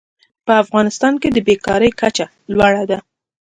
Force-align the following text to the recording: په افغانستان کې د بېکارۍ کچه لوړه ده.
په 0.45 0.53
افغانستان 0.63 1.13
کې 1.21 1.29
د 1.31 1.37
بېکارۍ 1.47 1.91
کچه 1.99 2.25
لوړه 2.57 2.83
ده. 2.89 2.99